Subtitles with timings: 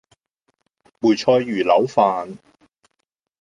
[0.97, 2.35] 梅菜魚柳飯